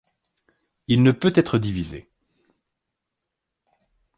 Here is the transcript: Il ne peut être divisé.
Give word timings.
Il 0.87 1.03
ne 1.03 1.11
peut 1.11 1.31
être 1.35 1.59
divisé. 1.59 2.09